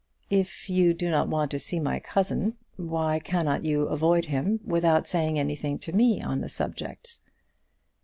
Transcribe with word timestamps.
"If 0.31 0.67
you 0.67 0.95
do 0.95 1.11
not 1.11 1.27
want 1.27 1.51
to 1.51 1.59
see 1.59 1.79
my 1.79 1.99
cousin, 1.99 2.57
why 2.75 3.19
cannot 3.19 3.63
you 3.63 3.83
avoid 3.83 4.25
him 4.25 4.59
without 4.65 5.05
saying 5.05 5.37
anything 5.37 5.77
to 5.77 5.93
me 5.93 6.19
on 6.19 6.41
the 6.41 6.49
subject?" 6.49 7.19